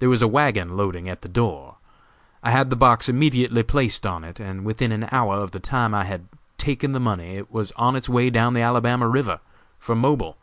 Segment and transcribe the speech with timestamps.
[0.00, 1.76] There was a wagon loading at the door.
[2.42, 5.94] I had the box immediately placed on it, and within an hour of the time
[5.94, 6.26] I had
[6.58, 9.38] taken the money it was on its way down the Alabama river,
[9.78, 10.36] for Mobile.